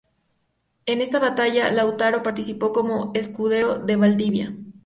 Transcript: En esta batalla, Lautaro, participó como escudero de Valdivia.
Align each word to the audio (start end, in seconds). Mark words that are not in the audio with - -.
En 0.87 0.99
esta 0.99 1.19
batalla, 1.19 1.71
Lautaro, 1.71 2.23
participó 2.23 2.73
como 2.73 3.11
escudero 3.13 3.77
de 3.77 3.97
Valdivia. 3.97 4.55